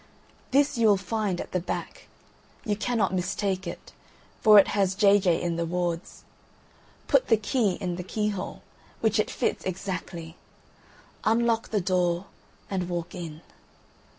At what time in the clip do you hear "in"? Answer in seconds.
5.39-5.57, 7.73-7.97, 13.13-13.41